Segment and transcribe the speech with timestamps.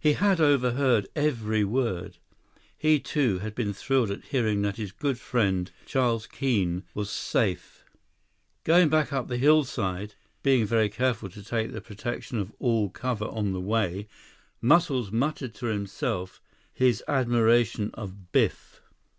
[0.00, 2.16] He had overheard every word.
[2.78, 7.84] He, too, had been thrilled at hearing that his good friend, Charles Keene, was safe.
[8.64, 13.26] Going back up the hillside, being very careful to take the protection of all cover
[13.26, 14.08] on the way,
[14.62, 16.40] Muscles muttered to himself
[16.72, 18.80] his admiration of Biff.